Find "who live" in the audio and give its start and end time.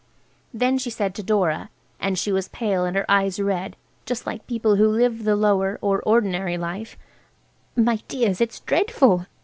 4.77-5.25